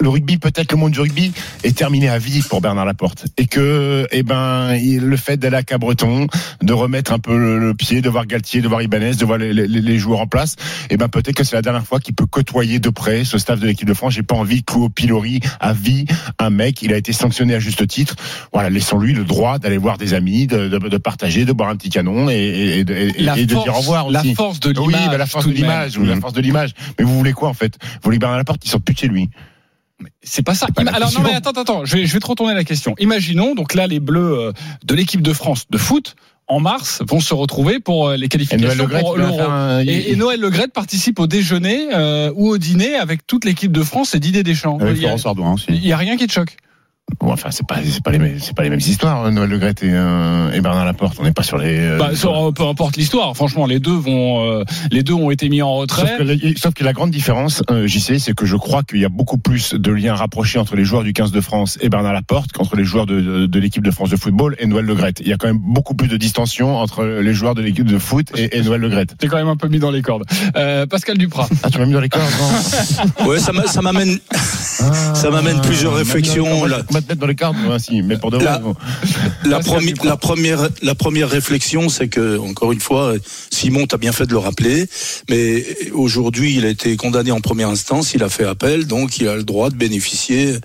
le 0.00 0.08
rugby, 0.08 0.38
peut-être 0.38 0.72
le 0.72 0.78
monde 0.78 0.92
du 0.92 1.00
rugby, 1.00 1.32
est 1.62 1.76
terminé 1.76 2.08
à 2.08 2.18
vie 2.18 2.42
pour 2.42 2.60
Bernard 2.60 2.84
Laporte. 2.84 3.26
Et 3.36 3.46
que, 3.46 4.06
eh 4.10 4.22
ben, 4.22 4.74
il- 4.74 5.00
le 5.04 5.16
fait 5.16 5.36
d'aller 5.36 5.56
à 5.56 5.62
Cabreton, 5.62 6.26
de 6.62 6.72
remettre 6.72 7.12
un 7.12 7.18
peu 7.18 7.36
le, 7.36 7.58
le 7.58 7.74
pied, 7.74 8.00
de 8.02 8.08
voir 8.08 8.26
Galtier, 8.26 8.60
de 8.60 8.68
voir 8.68 8.82
Ibanez, 8.82 9.14
de 9.14 9.24
voir 9.24 9.38
les, 9.38 9.52
les- 9.52 9.66
les 9.68 9.98
joueurs 9.98 10.20
en 10.20 10.26
place, 10.26 10.56
eh 10.90 10.96
ben, 10.96 11.08
peut-être 11.08 11.36
que 11.36 11.44
c'est 11.44 11.56
la 11.56 11.62
dernière 11.62 11.86
fois 11.86 12.00
qu'il 12.00 12.14
peut 12.14 12.26
côtoyer 12.26 12.78
de 12.80 12.90
près 12.90 13.24
ce 13.24 13.38
staff 13.38 13.60
de 13.60 13.66
l'équipe 13.66 13.86
de 13.88 13.94
France. 13.94 14.14
J'ai 14.14 14.22
pas 14.22 14.34
envie 14.34 14.60
de 14.60 14.64
clouer 14.64 14.84
au 14.86 14.88
pilori 14.90 15.40
à 15.60 15.72
vie 15.72 16.04
un 16.38 16.50
mec. 16.50 16.82
Il 16.82 16.92
a 16.92 16.96
été 16.96 17.12
sanctionné 17.12 17.54
à 17.54 17.58
juste 17.60 17.86
titre. 17.86 18.16
Voilà, 18.52 18.70
laissons-lui 18.70 19.12
le 19.12 19.24
droit 19.24 19.58
d'aller 19.58 19.78
voir 19.78 19.96
des 19.98 20.14
amis, 20.14 20.46
de, 20.46 20.68
de, 20.68 20.78
de 20.78 20.96
partager, 20.98 21.44
de 21.44 21.52
boire 21.52 21.68
un 21.70 21.76
petit 21.76 21.90
canon 21.90 22.28
et, 22.30 22.34
et, 22.34 22.78
et 22.80 22.84
de- 22.84 22.94
et- 22.94 23.12
La 23.22 23.36
et 23.38 23.42
de 23.46 23.54
dire 23.54 23.58
au 23.74 23.78
revoir 23.78 24.10
la 24.10 24.20
aussi. 24.20 24.34
force 24.34 24.60
de 24.60 24.70
l'image. 24.70 24.86
Oui, 24.86 25.08
bah, 25.08 25.18
la 25.18 25.26
force 25.26 25.46
de 25.46 25.52
l'image, 25.52 25.98
la 25.98 26.16
force 26.16 26.32
de 26.34 26.40
l'image. 26.40 26.72
Mais 26.98 27.04
vous 27.04 27.16
voulez 27.16 27.32
quoi 27.32 27.48
en 27.48 27.54
fait? 27.54 27.74
Vous 27.80 28.00
voulez 28.04 28.16
que 28.16 28.20
Bernard 28.20 28.38
Laporte, 28.38 28.64
il 28.64 28.70
sorte 28.70 28.84
plus 28.84 28.94
de 28.94 28.98
chez 28.98 29.08
lui. 29.08 29.30
C'est 30.22 30.42
pas 30.42 30.54
ça. 30.54 30.66
pas 30.66 30.82
Alors 30.92 31.12
non 31.12 31.20
mais 31.22 31.34
attends, 31.34 31.50
attends, 31.50 31.84
je 31.84 31.96
vais, 31.96 32.06
je 32.06 32.12
vais 32.12 32.18
te 32.20 32.26
retourner 32.26 32.54
la 32.54 32.64
question. 32.64 32.94
Imaginons 32.98 33.54
donc 33.54 33.74
là 33.74 33.86
les 33.86 34.00
Bleus 34.00 34.38
euh, 34.38 34.52
de 34.84 34.94
l'équipe 34.94 35.22
de 35.22 35.32
France 35.32 35.64
de 35.70 35.78
foot 35.78 36.16
en 36.46 36.60
mars 36.60 37.00
vont 37.08 37.20
se 37.20 37.32
retrouver 37.32 37.78
pour 37.80 38.08
euh, 38.08 38.16
les 38.16 38.28
qualifications 38.28 38.86
Noël 38.86 39.00
pour 39.02 39.16
l'Euro. 39.16 39.40
un- 39.40 39.80
Et, 39.80 40.10
et 40.10 40.16
Noël 40.16 40.40
Le 40.40 40.50
Graët 40.50 40.72
participe 40.72 41.18
au 41.20 41.26
déjeuner 41.26 41.88
euh, 41.94 42.30
ou 42.34 42.48
au 42.48 42.58
dîner 42.58 42.96
avec 42.96 43.26
toute 43.26 43.44
l'équipe 43.44 43.72
de 43.72 43.82
France 43.82 44.14
et 44.14 44.20
Didier 44.20 44.42
Deschamps. 44.42 44.78
Avec 44.78 44.96
Il 44.96 45.02
y 45.02 45.06
a- 45.06 45.10
y 45.88 45.92
a 45.92 45.96
rien 45.96 46.16
qui 46.16 46.26
te 46.26 46.32
choque. 46.32 46.56
Bon, 47.20 47.32
enfin, 47.32 47.50
c'est 47.50 47.66
pas, 47.66 47.76
c'est 47.84 48.02
pas 48.02 48.10
les, 48.10 48.18
mêmes- 48.18 48.38
c'est 48.40 48.54
pas 48.56 48.62
les 48.64 48.70
mêmes 48.70 48.80
histoires. 48.80 49.24
hein, 49.24 49.30
Noël 49.30 49.48
Le 49.48 49.58
Graët 49.58 49.82
et, 49.82 49.90
euh, 49.92 50.50
et 50.52 50.60
Bernard 50.60 50.84
Laporte. 50.86 51.16
On 51.20 51.24
n'est 51.24 51.32
pas 51.32 51.42
sur 51.42 51.58
les. 51.58 51.78
euh, 51.78 51.98
Bah, 51.98 52.10
ça, 52.14 52.28
peu 52.54 52.64
importe 52.66 52.96
l'histoire. 52.96 53.34
Franchement, 53.36 53.66
les 53.66 53.78
deux 53.78 53.94
vont, 53.94 54.42
euh, 54.50 54.64
les 54.90 55.02
deux 55.02 55.12
ont 55.12 55.30
été 55.30 55.48
mis 55.48 55.62
en 55.62 55.80
Sauf 55.86 56.00
retrait. 56.00 56.16
que, 56.18 56.22
la- 56.22 56.34
sauf 56.56 56.74
que 56.74 56.82
la 56.82 56.92
grande 56.92 57.10
différence, 57.10 57.62
euh, 57.70 57.86
j'y 57.86 58.00
sais, 58.00 58.18
c'est 58.18 58.34
que 58.34 58.46
je 58.46 58.56
crois 58.56 58.82
qu'il 58.82 58.98
y 59.00 59.04
a 59.04 59.08
beaucoup 59.10 59.38
plus 59.38 59.74
de 59.74 59.90
liens 59.92 60.14
rapprochés 60.14 60.58
entre 60.58 60.76
les 60.76 60.84
joueurs 60.84 61.02
du 61.04 61.12
15 61.12 61.30
de 61.30 61.40
France 61.40 61.78
et 61.82 61.88
Bernard 61.88 62.14
Laporte 62.14 62.52
qu'entre 62.52 62.74
les 62.74 62.84
joueurs 62.84 63.06
de, 63.06 63.20
de, 63.20 63.46
de 63.46 63.58
l'équipe 63.60 63.82
de 63.84 63.90
France 63.90 64.10
de 64.10 64.16
football 64.16 64.56
et 64.58 64.66
Noël 64.66 64.84
Le 64.86 64.94
Graët. 64.94 65.20
Il 65.20 65.28
y 65.28 65.32
a 65.32 65.36
quand 65.36 65.46
même 65.46 65.60
beaucoup 65.62 65.94
plus 65.94 66.08
de 66.08 66.16
distension 66.16 66.76
entre 66.78 67.04
les 67.04 67.34
joueurs 67.34 67.54
de 67.54 67.62
l'équipe 67.62 67.86
de 67.86 67.98
foot 67.98 68.28
et, 68.36 68.56
et 68.58 68.62
Noël 68.62 68.80
Le 68.80 68.88
Graët. 68.88 69.14
T'es 69.18 69.28
quand 69.28 69.36
même 69.36 69.48
un 69.48 69.56
peu 69.56 69.68
mis 69.68 69.78
dans 69.78 69.90
les 69.90 70.02
cordes. 70.02 70.24
Euh, 70.56 70.86
Pascal 70.86 71.18
Duprat. 71.18 71.48
Ah, 71.62 71.70
tu 71.70 71.78
m'as 71.78 71.86
mis 71.86 71.92
dans 71.92 72.00
les 72.00 72.08
cordes 72.08 72.24
non? 72.40 73.26
Ouais, 73.28 73.38
ça 73.38 73.52
m'a- 73.52 73.66
ça 74.84 74.90
m'amène. 74.90 75.14
Ça 75.14 75.30
m'amène 75.30 75.60
plusieurs 75.62 75.94
réflexions, 75.94 76.66
mettre 76.66 77.14
dans 77.16 77.26
les 77.26 77.34
cordes, 77.34 77.56
moi, 77.64 77.78
si, 77.78 78.02
mais 78.02 78.16
pour 78.18 78.30
de 78.30 78.36
vrai. 78.36 78.44
La- 78.44 78.58
bon. 78.58 78.74
La, 79.44 79.56
Pascal 79.58 79.62
premi- 79.78 79.92
Duprat. 79.92 80.08
la 80.08 80.16
première, 80.16 80.68
la 80.82 80.94
première 80.94 81.28
réflexion, 81.30 81.88
c'est 81.88 82.08
que, 82.08 82.38
encore 82.38 82.72
une 82.72 82.80
fois, 82.80 83.14
Simon, 83.50 83.86
t'as 83.86 83.96
bien 83.96 84.12
fait 84.12 84.26
de 84.26 84.32
le 84.32 84.38
rappeler, 84.38 84.86
mais 85.28 85.64
aujourd'hui, 85.92 86.56
il 86.56 86.64
a 86.64 86.68
été 86.68 86.96
condamné 86.96 87.30
en 87.32 87.40
première 87.40 87.68
instance, 87.68 88.14
il 88.14 88.22
a 88.22 88.28
fait 88.28 88.44
appel, 88.44 88.86
donc 88.86 89.18
il 89.18 89.28
a 89.28 89.36
le 89.36 89.44
droit 89.44 89.70
de 89.70 89.76
bénéficier 89.76 90.58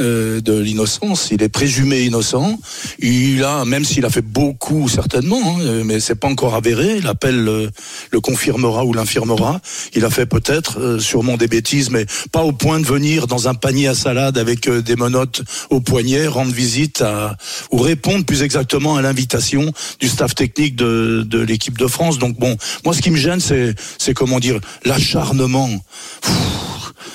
euh, 0.00 0.40
de 0.40 0.58
l'innocence. 0.58 1.28
Il 1.30 1.42
est 1.42 1.48
présumé 1.48 2.02
innocent. 2.02 2.58
Il 2.98 3.44
a, 3.44 3.64
même 3.64 3.84
s'il 3.84 4.04
a 4.04 4.10
fait 4.10 4.22
beaucoup 4.22 4.88
certainement, 4.88 5.58
hein, 5.60 5.82
mais 5.84 6.00
c'est 6.00 6.14
pas 6.14 6.28
encore 6.28 6.54
avéré. 6.54 7.00
L'appel 7.00 7.46
euh, 7.48 7.68
le 8.10 8.20
confirmera 8.20 8.84
ou 8.84 8.92
l'infirmera. 8.94 9.60
Il 9.94 10.04
a 10.04 10.10
fait 10.10 10.26
peut-être, 10.26 10.80
euh, 10.80 10.98
sûrement 10.98 11.36
des 11.36 11.46
bêtises, 11.46 11.90
mais 11.90 12.06
pas 12.30 12.42
au 12.42 12.52
point 12.52 12.80
de 12.80 12.86
venir 12.86 13.26
dans 13.26 13.48
un 13.48 13.54
panier 13.54 13.88
à 13.88 13.94
salade 13.94 14.38
avec 14.38 14.68
euh, 14.68 14.80
des 14.80 14.96
menottes 14.96 15.42
au 15.70 15.80
poignet, 15.80 16.26
rendre 16.26 16.52
visite 16.52 17.02
à 17.02 17.36
ou 17.70 17.78
répondre 17.78 18.24
plus 18.24 18.42
exactement 18.42 18.96
à 18.96 19.02
l'invitation 19.02 19.72
du 20.00 20.08
staff 20.08 20.34
technique 20.34 20.76
de, 20.76 21.22
de 21.26 21.38
l'équipe 21.40 21.76
de 21.78 21.86
France. 21.86 22.18
Donc 22.18 22.38
bon, 22.38 22.56
moi 22.84 22.94
ce 22.94 23.02
qui 23.02 23.10
me 23.10 23.16
gêne, 23.16 23.40
c'est 23.40 23.74
c'est 23.98 24.14
comment 24.14 24.40
dire 24.40 24.58
l'acharnement. 24.84 25.68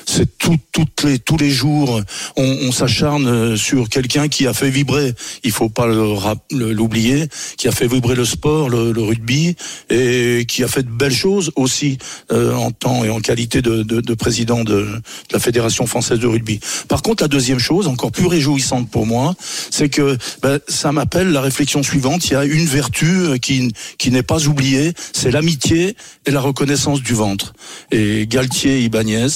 C'est 0.06 0.38
tout, 0.38 0.58
toutes 0.72 1.04
les, 1.04 1.20
tous 1.20 1.38
les 1.38 1.50
jours, 1.50 2.02
on, 2.36 2.58
on 2.64 2.72
s'acharne 2.72 3.28
euh, 3.28 3.56
sur 3.58 3.90
quelqu'un 3.90 4.28
qui 4.28 4.48
a 4.48 4.54
fait 4.54 4.70
vibrer, 4.70 5.14
il 5.44 5.52
faut 5.52 5.70
pas 5.70 5.88
l'oublier, 6.52 7.28
qui 7.58 7.68
a 7.68 7.72
fait 7.72 7.88
vibrer 7.88 8.16
le 8.16 8.26
sport, 8.26 8.70
le, 8.70 8.92
le 8.92 9.02
rugby, 9.02 9.56
et 9.90 10.46
qui 10.48 10.64
a 10.64 10.68
fait 10.68 10.84
de 10.84 10.90
belles 10.90 11.14
choses 11.14 11.52
aussi 11.56 11.98
euh, 12.32 12.54
en 12.54 12.72
temps 12.72 13.04
et 13.04 13.10
en 13.10 13.20
qualité 13.20 13.62
de, 13.62 13.84
de, 13.84 14.02
de 14.02 14.14
président 14.14 14.64
de, 14.64 14.74
de 14.74 15.02
la 15.34 15.40
Fédération 15.40 15.88
française 15.88 16.20
de 16.20 16.28
rugby. 16.28 16.60
Par 16.88 17.02
contre, 17.02 17.24
la 17.24 17.28
deuxième 17.28 17.60
chose, 17.60 17.88
encore 17.88 18.12
plus 18.12 18.28
réjouissante 18.28 18.90
pour 18.90 19.06
moi, 19.06 19.36
c'est 19.70 19.90
que 19.90 20.18
ben, 20.42 20.60
ça 20.68 20.92
m'appelle 20.92 21.32
la 21.32 21.42
réflexion 21.42 21.84
suivante. 21.84 22.26
Il 22.28 22.34
y 22.34 22.36
a 22.36 22.46
une 22.46 22.66
vertu 22.66 23.06
euh, 23.06 23.38
qui, 23.38 23.72
qui 23.98 24.12
n'est 24.12 24.24
pas 24.24 24.46
oubliée, 24.48 24.94
c'est 25.14 25.32
l'amitié 25.32 25.96
et 26.26 26.32
la 26.32 26.42
reconnaissance 26.42 27.02
du 27.02 27.14
ventre. 27.14 27.54
Et 27.92 28.28
Galtier 28.28 28.82
Ibanez, 28.82 29.28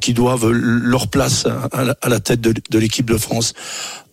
qui 0.00 0.14
doivent 0.14 0.50
leur 0.50 1.08
place 1.08 1.46
à, 1.72 2.08
la, 2.08 2.20
tête 2.20 2.40
de 2.40 2.78
l'équipe 2.78 3.10
de 3.10 3.18
France, 3.18 3.54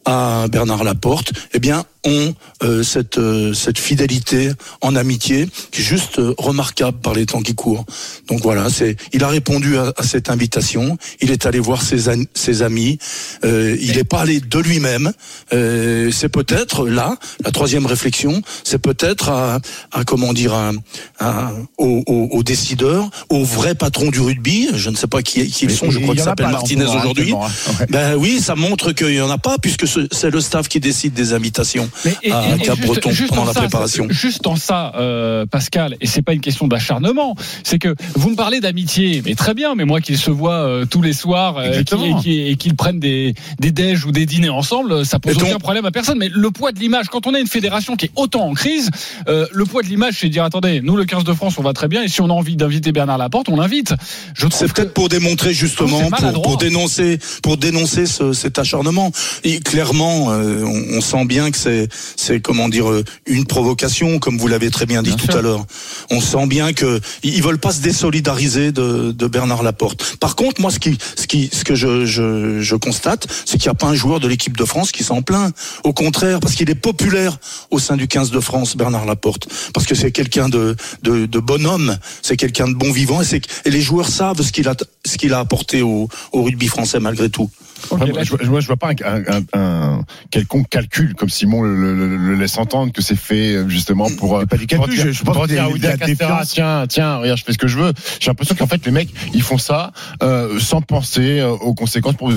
à 0.05 0.47
Bernard 0.49 0.83
Laporte, 0.83 1.31
eh 1.53 1.59
bien, 1.59 1.85
ont 2.05 2.33
euh, 2.63 2.83
cette 2.83 3.17
euh, 3.17 3.53
cette 3.53 3.77
fidélité 3.79 4.51
en 4.81 4.95
amitié 4.95 5.47
qui 5.71 5.81
est 5.81 5.83
juste 5.83 6.19
euh, 6.19 6.33
remarquable 6.37 6.99
par 6.99 7.13
les 7.13 7.25
temps 7.25 7.41
qui 7.41 7.55
courent. 7.55 7.85
Donc 8.27 8.41
voilà, 8.41 8.69
c'est 8.69 8.95
il 9.13 9.23
a 9.23 9.27
répondu 9.27 9.77
à, 9.77 9.93
à 9.97 10.03
cette 10.03 10.29
invitation. 10.29 10.97
Il 11.21 11.31
est 11.31 11.45
allé 11.45 11.59
voir 11.59 11.81
ses 11.81 12.09
an- 12.09 12.23
ses 12.33 12.61
amis. 12.61 12.97
Euh, 13.45 13.77
il 13.81 13.95
n'est 13.95 14.03
pas 14.03 14.21
allé 14.21 14.39
de 14.39 14.59
lui-même. 14.59 15.11
Euh, 15.53 16.11
c'est 16.11 16.29
peut-être 16.29 16.87
là 16.87 17.17
la 17.43 17.51
troisième 17.51 17.85
réflexion. 17.85 18.41
C'est 18.63 18.79
peut-être 18.79 19.29
à, 19.29 19.59
à 19.91 20.03
comment 20.03 20.33
dire 20.33 20.53
à, 20.53 20.71
à- 21.19 21.51
aux, 21.77 22.03
aux- 22.07 22.29
aux 22.31 22.43
décideurs, 22.43 23.09
aux 23.29 23.43
vrais 23.43 23.75
patrons 23.75 24.09
du 24.09 24.19
rugby. 24.19 24.69
Je 24.73 24.89
ne 24.89 24.95
sais 24.95 25.07
pas 25.07 25.21
qui, 25.21 25.47
qui 25.49 25.65
ils 25.65 25.71
sont. 25.71 25.89
Je 25.91 25.99
crois 25.99 26.15
là, 26.19 26.23
en 26.47 26.51
Martinez 26.51 26.85
aujourd'hui. 26.99 27.33
hein. 27.33 27.73
Ouais. 27.79 27.85
Ben 27.89 28.15
oui, 28.15 28.39
ça 28.41 28.55
montre 28.55 28.91
qu'il 28.91 29.13
y 29.13 29.21
en 29.21 29.29
a 29.29 29.37
pas 29.37 29.57
puisque 29.57 29.87
ce- 29.87 30.07
c'est 30.11 30.29
le 30.29 30.41
staff 30.41 30.67
qui 30.67 30.79
décide 30.79 31.13
des 31.13 31.33
invitations 31.33 31.89
Mais 32.05 32.15
et- 32.23 32.31
à 32.31 32.49
et- 32.49 32.53
et 32.55 32.59
Cap-Breton 32.59 33.09
pendant 33.29 33.41
en 33.41 33.45
la 33.45 33.53
ça, 33.53 33.59
préparation. 33.61 34.07
Juste 34.09 34.47
en 34.47 34.55
ça, 34.55 34.93
euh, 34.97 35.45
Pascal, 35.45 35.95
et 36.01 36.07
c'est 36.07 36.21
pas 36.21 36.33
une 36.33 36.41
question 36.41 36.67
d'acharnement, 36.67 37.35
c'est 37.63 37.79
que 37.79 37.95
vous 38.15 38.29
me 38.29 38.35
parlez 38.35 38.59
d'amitié, 38.61 39.21
mais 39.25 39.35
très 39.35 39.53
bien, 39.53 39.75
mais 39.75 39.85
moi 39.85 40.01
qu'ils 40.01 40.17
se 40.17 40.31
voient 40.31 40.53
euh, 40.65 40.85
tous 40.85 41.01
les 41.01 41.13
soirs 41.13 41.57
euh, 41.57 41.61
et 41.61 41.65
qu'ils- 41.65 41.79
Exactement. 41.79 42.19
et 42.19 42.21
qu'ils 42.21 42.47
et 42.47 42.55
qu'ils 42.55 42.75
prennent 42.75 42.99
des, 42.99 43.33
des 43.59 43.71
déj 43.71 44.05
ou 44.05 44.11
des 44.11 44.25
dîners 44.25 44.49
ensemble, 44.49 45.05
ça 45.05 45.19
pose 45.19 45.33
Et 45.37 45.41
aucun 45.41 45.59
problème 45.59 45.85
à 45.85 45.91
personne. 45.91 46.17
Mais 46.17 46.29
le 46.33 46.51
poids 46.51 46.71
de 46.71 46.79
l'image, 46.79 47.07
quand 47.07 47.27
on 47.27 47.33
a 47.33 47.39
une 47.39 47.47
fédération 47.47 47.95
qui 47.95 48.05
est 48.05 48.11
autant 48.15 48.47
en 48.47 48.53
crise, 48.53 48.89
euh, 49.27 49.45
le 49.51 49.65
poids 49.65 49.81
de 49.83 49.87
l'image, 49.87 50.15
c'est 50.19 50.27
de 50.27 50.31
dire 50.33 50.43
attendez, 50.43 50.81
nous 50.81 50.95
le 50.97 51.05
15 51.05 51.23
de 51.23 51.33
France, 51.33 51.55
on 51.57 51.63
va 51.63 51.73
très 51.73 51.87
bien, 51.87 52.03
et 52.03 52.07
si 52.07 52.21
on 52.21 52.25
a 52.29 52.33
envie 52.33 52.55
d'inviter 52.55 52.91
Bernard 52.91 53.17
Laporte, 53.17 53.49
on 53.49 53.55
l'invite. 53.55 53.93
Je 54.33 54.47
C'est 54.51 54.67
que 54.67 54.73
peut-être 54.73 54.93
pour 54.93 55.09
démontrer 55.09 55.53
justement, 55.53 55.99
pour, 56.43 56.57
dénoncer, 56.57 57.19
pour 57.41 57.57
dénoncer 57.57 58.05
ce- 58.05 58.33
cet 58.33 58.59
acharnement. 58.59 59.11
Et 59.43 59.59
clairement, 59.59 60.31
euh, 60.31 60.63
on, 60.63 60.97
on 60.97 61.01
sent 61.01 61.25
bien 61.25 61.51
que 61.51 61.57
c'est, 61.57 61.82
c'est 62.15 62.39
comment 62.41 62.69
dire, 62.69 62.89
euh, 62.89 63.03
une 63.25 63.45
provocation, 63.45 64.19
comme 64.19 64.37
vous 64.37 64.47
l'avez 64.47 64.69
très 64.71 64.85
bien 64.85 65.03
dit 65.03 65.09
Bien 65.09 65.17
tout 65.17 65.25
sûr. 65.25 65.37
à 65.37 65.41
l'heure. 65.41 65.65
On 66.09 66.21
sent 66.21 66.47
bien 66.47 66.73
que 66.73 66.99
ils 67.23 67.33
ils 67.35 67.41
veulent 67.43 67.59
pas 67.59 67.73
se 67.73 67.81
désolidariser 67.81 68.71
de, 68.71 69.11
de 69.11 69.27
Bernard 69.27 69.63
Laporte. 69.63 70.15
Par 70.17 70.35
contre, 70.35 70.61
moi, 70.61 70.71
ce 70.71 70.79
qui, 70.79 70.97
ce 71.17 71.27
qui, 71.27 71.49
ce 71.51 71.63
que 71.65 71.75
je, 71.75 72.05
je, 72.05 72.61
je 72.61 72.75
constate, 72.75 73.27
c'est 73.45 73.57
qu'il 73.57 73.67
n'y 73.67 73.71
a 73.71 73.75
pas 73.75 73.87
un 73.87 73.95
joueur 73.95 74.19
de 74.19 74.27
l'équipe 74.27 74.55
de 74.55 74.65
France 74.65 74.91
qui 74.91 75.03
s'en 75.03 75.21
plaint. 75.21 75.53
Au 75.83 75.91
contraire, 75.93 76.39
parce 76.39 76.55
qu'il 76.55 76.69
est 76.69 76.75
populaire 76.75 77.37
au 77.71 77.79
sein 77.79 77.97
du 77.97 78.07
15 78.07 78.31
de 78.31 78.39
France, 78.39 78.77
Bernard 78.77 79.05
Laporte, 79.05 79.47
parce 79.73 79.85
que 79.85 79.95
c'est 79.95 80.11
quelqu'un 80.11 80.47
de, 80.47 80.75
de, 81.01 81.25
de 81.25 81.39
bonhomme, 81.39 81.97
c'est 82.21 82.37
quelqu'un 82.37 82.67
de 82.67 82.73
bon 82.75 82.91
vivant, 82.91 83.21
et, 83.21 83.25
c'est, 83.25 83.41
et 83.65 83.69
les 83.71 83.81
joueurs 83.81 84.07
savent 84.07 84.41
ce 84.41 84.51
qu'il 84.51 84.67
a, 84.67 84.75
ce 85.05 85.17
qu'il 85.17 85.33
a 85.33 85.39
apporté 85.39 85.81
au, 85.81 86.07
au 86.31 86.43
rugby 86.43 86.67
français 86.67 86.99
malgré 86.99 87.29
tout. 87.29 87.49
Ok, 87.91 87.99
Moi, 87.99 88.07
là, 88.09 88.23
je, 88.23 88.29
vois- 88.29 88.45
moi, 88.45 88.59
je 88.59 88.67
vois 88.67 88.77
pas 88.77 88.89
un, 88.89 89.23
un- 89.27 89.43
un- 89.53 90.01
quelconque 90.31 90.69
calcul, 90.69 91.13
comme 91.15 91.29
Simon 91.29 91.61
le, 91.61 91.75
le- 91.75 91.95
le- 92.07 92.17
le 92.17 92.35
laisse 92.35 92.57
entendre, 92.57 92.91
que 92.91 93.01
c'est 93.01 93.15
fait 93.15 93.53
euh, 93.55 93.69
justement 93.69 94.09
pour. 94.17 94.37
euh, 94.37 94.45
pas 94.45 94.57
du 94.57 94.67
calcul, 94.67 94.93
je- 94.95 95.11
je 95.11 95.23
pense 95.23 95.47
dire 95.47 95.63
a 95.63 95.65
à 95.65 95.69
eu 95.69 95.73
Ouida 95.73 95.93
de 95.93 95.99
la 95.99 96.05
Castera, 96.07 96.29
défiance. 96.29 96.49
Tiens, 96.49 96.85
tiens, 96.87 97.17
regarde, 97.17 97.37
je 97.39 97.43
fais 97.43 97.53
ce 97.53 97.57
que 97.57 97.67
je 97.67 97.77
veux. 97.77 97.93
J'ai 98.19 98.29
l'impression 98.29 98.55
qu'en 98.55 98.67
fait, 98.67 98.85
les 98.85 98.91
mecs, 98.91 99.09
ils 99.33 99.41
font 99.41 99.57
ça 99.57 99.91
euh, 100.21 100.59
sans 100.59 100.81
penser 100.81 101.39
euh, 101.39 101.49
aux 101.51 101.73
conséquences 101.73 102.15
pour 102.15 102.29
de 102.29 102.35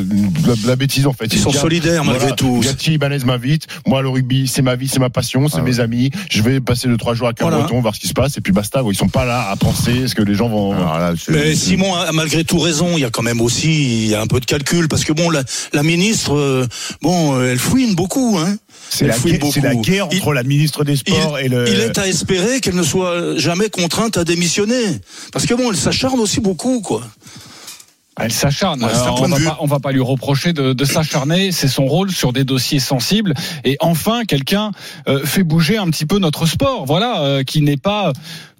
la, 0.48 0.54
de 0.56 0.66
la 0.66 0.76
bêtise, 0.76 1.06
en 1.06 1.12
fait. 1.12 1.26
Ils 1.32 1.38
sont 1.38 1.50
disent, 1.50 1.60
solidaires 1.60 2.04
malgré 2.04 2.20
voilà, 2.20 2.36
tout. 2.36 2.60
Gatti 2.62 2.94
Ibanez 2.94 3.18
m'invite. 3.24 3.66
Moi, 3.86 4.02
le 4.02 4.08
rugby, 4.08 4.46
c'est 4.48 4.62
ma 4.62 4.76
vie, 4.76 4.88
c'est 4.88 5.00
ma 5.00 5.10
passion, 5.10 5.48
c'est 5.48 5.58
Ah 5.58 5.62
mes 5.62 5.80
amis. 5.80 6.10
Je 6.30 6.42
vais 6.42 6.60
passer 6.60 6.88
deux 6.88 6.96
trois 6.96 7.14
jours 7.14 7.28
à 7.28 7.32
Voilà. 7.38 7.56
Cabreton, 7.58 7.80
voir 7.80 7.94
ce 7.94 8.00
qui 8.00 8.08
se 8.08 8.14
passe, 8.14 8.36
et 8.38 8.40
puis 8.40 8.52
basta. 8.52 8.82
Ils 8.88 8.94
sont 8.96 9.08
pas 9.08 9.24
là 9.24 9.48
à 9.50 9.56
penser 9.56 10.06
ce 10.08 10.14
que 10.14 10.22
les 10.22 10.34
gens 10.34 10.48
vont. 10.48 10.72
Alors 10.72 10.98
là, 10.98 11.12
Mais 11.28 11.54
Simon 11.54 11.94
a 11.94 12.12
malgré 12.12 12.44
tout 12.44 12.58
raison. 12.58 12.96
Il 12.96 13.00
y 13.00 13.04
a 13.04 13.10
quand 13.10 13.22
même 13.22 13.40
aussi, 13.40 14.04
il 14.04 14.08
y 14.08 14.14
a 14.14 14.20
un 14.20 14.26
peu 14.26 14.40
de 14.40 14.44
calcul 14.44 14.88
parce 14.88 15.04
que 15.04 15.12
bon, 15.12 15.30
la, 15.36 15.42
la 15.72 15.82
ministre, 15.82 16.34
euh, 16.36 16.66
bon, 17.02 17.34
euh, 17.36 17.50
elle 17.52 17.58
fouine 17.58 17.94
beaucoup, 17.94 18.38
hein. 18.38 18.56
c'est 18.90 19.06
la, 19.06 19.14
guerre- 19.82 20.08
Il- 20.12 20.18
entre 20.18 20.32
la 20.32 20.42
ministre 20.42 20.84
des 20.84 20.96
Sports 20.96 21.38
et 21.38 21.48
le. 21.48 21.68
Il 21.68 21.80
est 21.80 21.98
à 21.98 22.06
espérer 22.08 22.60
qu'elle 22.60 22.76
ne 22.76 22.82
soit 22.82 23.36
jamais 23.36 23.68
contrainte 23.70 24.16
à 24.16 24.24
démissionner. 24.24 25.00
Parce 25.32 25.46
que 25.46 25.54
bon, 25.54 25.70
elle 25.70 25.76
s'acharne 25.76 26.20
aussi 26.20 26.40
beaucoup, 26.40 26.80
quoi. 26.80 27.02
Elle 28.18 28.32
s'acharne. 28.32 28.82
Ouais, 28.82 28.90
on, 29.24 29.28
on 29.60 29.66
va 29.66 29.78
pas 29.78 29.92
lui 29.92 30.00
reprocher 30.00 30.54
de, 30.54 30.72
de 30.72 30.84
s'acharner. 30.86 31.52
C'est 31.52 31.68
son 31.68 31.84
rôle 31.86 32.10
sur 32.10 32.32
des 32.32 32.44
dossiers 32.44 32.80
sensibles. 32.80 33.34
Et 33.64 33.76
enfin, 33.80 34.24
quelqu'un 34.24 34.70
euh, 35.06 35.22
fait 35.26 35.42
bouger 35.42 35.76
un 35.76 35.90
petit 35.90 36.06
peu 36.06 36.18
notre 36.18 36.46
sport. 36.46 36.86
Voilà, 36.86 37.20
euh, 37.20 37.42
qui 37.42 37.60
n'est 37.60 37.76
pas 37.76 38.12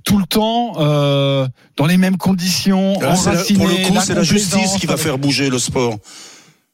tout 0.05 0.19
le 0.19 0.27
temps 0.27 0.75
euh, 0.79 1.49
dans 1.79 1.87
les 1.87 1.97
mêmes 1.97 2.19
conditions. 2.19 3.01
Là, 3.01 3.07
la- 3.09 3.13
enraciné, 3.15 3.59
pour 3.59 3.67
le 3.69 3.75
coup, 3.77 3.95
c'est 4.05 4.13
la 4.15 4.23
justice 4.25 4.73
qui 4.79 4.87
va 4.87 4.99
faire 4.99 5.17
bouger 5.17 5.49
le 5.49 5.59
sport. 5.59 5.97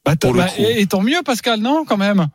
Bah, 0.05 0.15
bah, 0.21 0.47
et 0.57 0.85
tant 0.85 1.01
mieux, 1.01 1.21
Pascal, 1.23 1.59
non, 1.59 1.85
quand 1.85 1.97
même? 1.97 2.27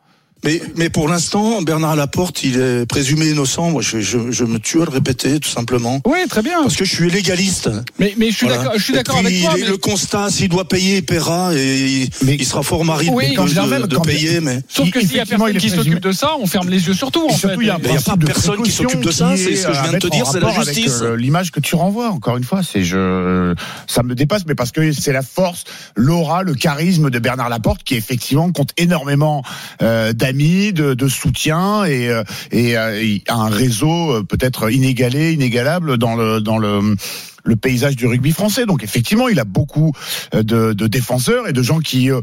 Mais, 0.43 0.61
mais 0.77 0.89
pour 0.89 1.09
l'instant, 1.09 1.61
Bernard 1.61 1.95
Laporte, 1.97 2.43
il 2.43 2.57
est 2.59 2.85
présumé 2.85 3.27
innocent. 3.29 3.71
Moi, 3.71 3.81
je, 3.81 3.99
je, 3.99 4.31
je 4.31 4.43
me 4.45 4.57
tue 4.59 4.81
à 4.81 4.85
le 4.85 4.91
répéter, 4.91 5.39
tout 5.39 5.49
simplement. 5.49 5.99
Oui, 6.05 6.19
très 6.29 6.41
bien. 6.41 6.61
Parce 6.61 6.77
que 6.77 6.85
je 6.85 6.95
suis 6.95 7.09
légaliste. 7.11 7.69
Mais, 7.99 8.13
mais 8.17 8.31
je 8.31 8.37
suis 8.37 8.45
Voilà. 8.47 8.63
d'accord. 8.63 8.77
Je 8.79 8.83
suis 8.83 8.93
Et 8.93 8.95
d'accord 8.97 9.17
puis, 9.17 9.25
avec 9.27 9.41
toi. 9.41 9.53
mais- 9.59 9.67
Le 9.67 9.77
constat, 9.77 10.29
s'il 10.29 10.47
doit 10.49 10.67
payer, 10.67 10.97
il 10.97 11.03
paiera 11.05 11.53
et 11.55 11.79
il, 12.03 12.09
Mais- 12.23 12.35
il 12.35 12.45
sera 12.45 12.63
fort 12.63 12.85
mari 12.85 13.09
Oui, 13.11 13.31
de, 13.31 13.35
quand 13.35 13.45
de- 13.45 13.69
même, 13.69 13.85
de 13.87 13.97
payer. 13.97 14.39
Mais 14.39 14.61
Sauf 14.69 14.89
que 14.91 15.01
s'il 15.01 15.17
y 15.17 15.19
a 15.19 15.25
personne 15.25 15.57
qui 15.57 15.69
s'occupe 15.69 15.99
de 15.99 16.11
ça, 16.13 16.31
on 16.39 16.47
ferme 16.47 16.69
les 16.69 16.87
yeux 16.87 16.93
sur 16.93 17.11
tout. 17.11 17.25
En 17.29 17.33
surtout, 17.37 17.59
fait. 17.59 17.65
il 17.65 17.67
y 17.67 17.69
a 17.71 17.77
pas 17.79 18.15
de 18.15 18.25
personne 18.25 18.61
qui 18.63 18.71
s'occupe 18.71 19.01
de 19.01 19.11
ça, 19.11 19.33
c'est 19.35 19.51
est 19.51 19.55
ce 19.57 19.67
que 19.67 19.73
je 19.73 19.81
viens 19.81 19.93
de 19.93 19.97
te 19.97 20.07
dire, 20.07 20.25
c'est 20.25 20.39
la 20.39 20.53
justice. 20.53 20.99
euh, 21.01 21.15
L'image 21.17 21.51
que 21.51 21.59
tu 21.59 21.75
renvoies, 21.75 22.09
encore 22.09 22.37
une 22.37 22.43
fois, 22.45 22.61
c'est 22.63 22.83
je, 22.83 23.53
ça 23.87 24.03
me 24.03 24.15
dépasse, 24.15 24.43
mais 24.47 24.55
parce 24.55 24.71
que 24.71 24.91
c'est 24.93 25.11
la 25.13 25.21
force, 25.21 25.65
l'aura, 25.95 26.43
le 26.43 26.53
charisme 26.53 27.09
de 27.09 27.19
Bernard 27.19 27.49
Laporte 27.49 27.83
qui 27.83 27.95
effectivement 27.95 28.49
compte 28.53 28.71
énormément 28.77 29.43
euh, 29.81 30.13
de, 30.33 31.07
soutien 31.07 31.85
et, 31.85 32.09
euh, 32.09 32.23
et, 32.51 32.77
euh, 32.77 33.17
a 33.27 33.35
un 33.35 33.49
réseau 33.49 34.11
euh, 34.11 34.23
peut-être 34.23 34.71
inégalé, 34.71 35.33
inégalable 35.33 35.97
dans 35.97 36.15
le 36.15 36.39
dans 36.39 36.57
le 36.57 36.95
le 37.43 37.55
paysage 37.55 37.95
du 37.95 38.07
rugby 38.07 38.31
français. 38.31 38.65
Donc 38.65 38.83
effectivement, 38.83 39.27
il 39.27 39.39
a 39.39 39.43
beaucoup 39.45 39.93
euh, 40.33 40.43
de, 40.43 40.73
de 40.73 40.87
défenseurs 40.87 41.47
et 41.47 41.53
de 41.53 41.61
gens 41.63 41.79
qui, 41.79 42.11
euh, 42.11 42.21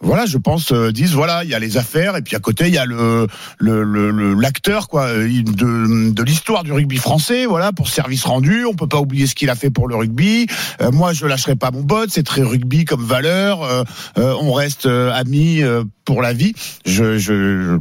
voilà, 0.00 0.26
je 0.26 0.38
pense, 0.38 0.72
euh, 0.72 0.92
disent 0.92 1.12
voilà, 1.14 1.44
il 1.44 1.50
y 1.50 1.54
a 1.54 1.58
les 1.58 1.76
affaires 1.76 2.16
et 2.16 2.22
puis 2.22 2.36
à 2.36 2.40
côté 2.40 2.68
il 2.68 2.74
y 2.74 2.78
a 2.78 2.86
le 2.86 3.26
le 3.58 3.82
le- 3.84 4.34
l'acteur 4.34 4.88
quoi 4.88 5.12
de 5.12 6.10
de 6.12 6.22
l'histoire 6.22 6.64
du 6.64 6.72
rugby 6.72 6.96
français. 6.96 7.46
Voilà, 7.46 7.72
pour 7.72 7.88
service 7.88 8.24
rendu, 8.24 8.64
on 8.64 8.74
peut 8.74 8.86
pas 8.88 9.00
oublier 9.00 9.26
ce 9.26 9.34
qu'il 9.34 9.50
a 9.50 9.54
fait 9.54 9.70
pour 9.70 9.88
le 9.88 9.96
rugby. 9.96 10.46
Moi, 10.92 11.12
je 11.12 11.26
lâcherai 11.26 11.56
pas 11.56 11.70
mon 11.70 11.82
bot. 11.82 12.06
C'est 12.08 12.22
très 12.24 12.42
rugby 12.42 12.84
comme 12.84 13.04
valeur. 13.04 13.84
On 14.16 14.52
reste 14.52 14.86
amis 14.86 15.62
pour 16.04 16.22
la 16.22 16.32
vie. 16.32 16.54
Je, 16.86 17.18
je, 17.18 17.18
je- 17.18 17.78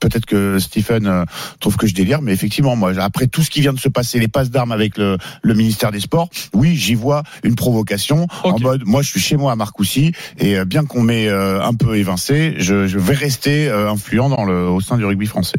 peut-être 0.00 0.26
que 0.26 0.58
Stephen 0.58 1.24
trouve 1.60 1.76
que 1.76 1.86
je 1.86 1.94
délire, 1.94 2.22
mais 2.22 2.32
effectivement, 2.32 2.76
moi, 2.76 2.92
après 2.98 3.26
tout 3.26 3.42
ce 3.42 3.50
qui 3.50 3.60
vient 3.60 3.72
de 3.72 3.78
se 3.78 3.88
passer, 3.88 4.18
les 4.18 4.28
passes 4.28 4.50
d'armes 4.50 4.72
avec 4.72 4.96
le, 4.98 5.18
le 5.42 5.54
ministère 5.54 5.92
des 5.92 6.00
Sports, 6.00 6.17
oui, 6.54 6.76
j'y 6.76 6.94
vois 6.94 7.22
une 7.42 7.54
provocation 7.54 8.26
en 8.44 8.58
mode, 8.58 8.82
moi, 8.86 9.02
je 9.02 9.08
suis 9.08 9.20
chez 9.20 9.36
moi 9.36 9.52
à 9.52 9.56
Marcoussis 9.56 10.12
et 10.38 10.56
euh, 10.56 10.64
bien 10.64 10.84
qu'on 10.84 11.02
m'ait 11.02 11.28
euh, 11.28 11.62
un 11.62 11.74
peu 11.74 11.96
évincé, 11.96 12.54
je, 12.58 12.86
je 12.86 12.98
vais 12.98 13.14
rester 13.14 13.68
euh, 13.68 13.90
influent 13.90 14.28
dans 14.28 14.44
le, 14.44 14.68
au 14.68 14.80
sein 14.80 14.96
du 14.96 15.04
rugby 15.04 15.26
français. 15.26 15.58